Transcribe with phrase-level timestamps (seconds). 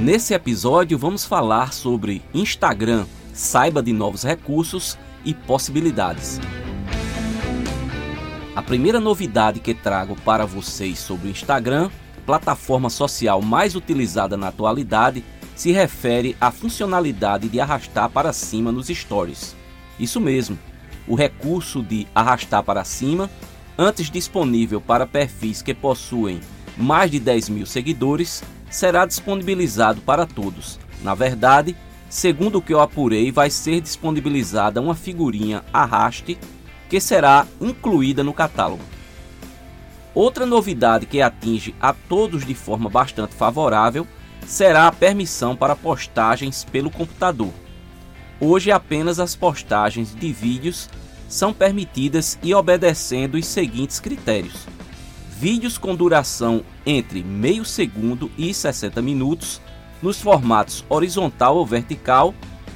[0.00, 4.96] Nesse episódio vamos falar sobre Instagram, saiba de novos recursos
[5.26, 6.40] e possibilidades.
[8.56, 11.90] A primeira novidade que trago para vocês sobre o Instagram,
[12.24, 15.22] plataforma social mais utilizada na atualidade,
[15.54, 19.54] se refere à funcionalidade de arrastar para cima nos stories.
[19.98, 20.58] Isso mesmo,
[21.06, 23.28] o recurso de arrastar para cima,
[23.76, 26.40] antes disponível para perfis que possuem
[26.74, 30.78] mais de 10 mil seguidores, será disponibilizado para todos.
[31.02, 31.76] Na verdade,
[32.08, 36.38] segundo o que eu apurei, vai ser disponibilizada uma figurinha arraste
[36.88, 38.82] que será incluída no catálogo.
[40.14, 44.06] Outra novidade que atinge a todos de forma bastante favorável
[44.46, 47.52] será a permissão para postagens pelo computador.
[48.40, 50.88] Hoje apenas as postagens de vídeos
[51.28, 54.66] são permitidas e obedecendo os seguintes critérios:
[55.40, 59.58] vídeos com duração entre meio segundo e 60 minutos,
[60.02, 62.34] nos formatos horizontal ou vertical,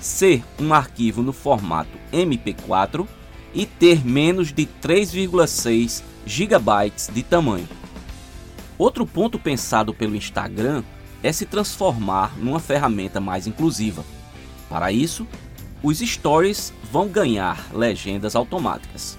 [0.00, 3.06] ser um arquivo no formato MP4
[3.52, 7.68] e ter menos de 3,6 GB de tamanho.
[8.78, 10.82] Outro ponto pensado pelo Instagram
[11.22, 14.02] é se transformar numa ferramenta mais inclusiva.
[14.70, 15.26] Para isso,
[15.82, 19.18] os stories vão ganhar legendas automáticas.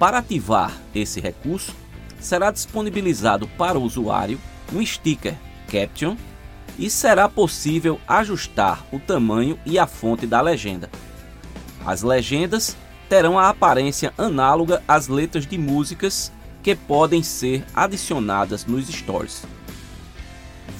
[0.00, 1.72] Para ativar esse recurso,
[2.20, 4.40] será disponibilizado para o usuário
[4.72, 5.34] um sticker
[5.70, 6.16] Caption
[6.78, 10.90] e será possível ajustar o tamanho e a fonte da legenda.
[11.84, 12.76] As legendas
[13.08, 19.44] terão a aparência análoga às letras de músicas que podem ser adicionadas nos stories.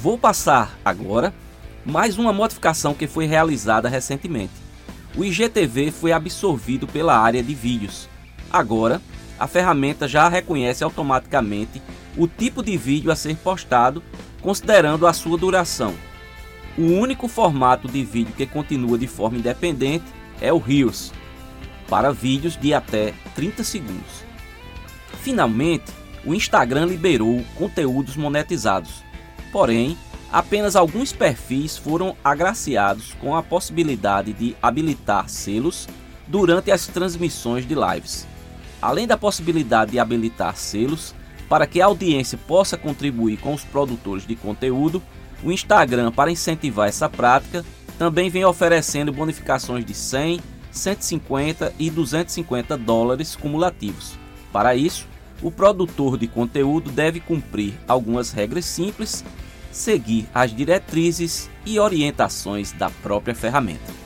[0.01, 1.33] Vou passar agora
[1.84, 4.53] mais uma modificação que foi realizada recentemente.
[5.17, 8.09] O IGTV foi absorvido pela área de vídeos.
[8.51, 9.01] Agora,
[9.39, 11.83] a ferramenta já reconhece automaticamente
[12.17, 14.03] o tipo de vídeo a ser postado,
[14.41, 15.95] considerando a sua duração.
[16.79, 20.05] O único formato de vídeo que continua de forma independente
[20.41, 21.13] é o Reels,
[21.89, 24.25] para vídeos de até 30 segundos.
[25.23, 25.92] Finalmente,
[26.25, 29.05] o Instagram liberou conteúdos monetizados.
[29.52, 29.96] Porém,
[30.33, 35.89] apenas alguns perfis foram agraciados com a possibilidade de habilitar selos
[36.27, 38.27] durante as transmissões de lives
[38.86, 41.13] além da possibilidade de habilitar selos
[41.48, 45.02] para que a audiência possa contribuir com os produtores de conteúdo,
[45.42, 47.64] o Instagram, para incentivar essa prática,
[47.98, 50.39] também vem oferecendo bonificações de 100,
[50.70, 54.17] 150 e 250 dólares cumulativos.
[54.52, 55.08] Para isso,
[55.42, 59.25] o produtor de conteúdo deve cumprir algumas regras simples,
[59.73, 64.05] seguir as diretrizes e orientações da própria ferramenta.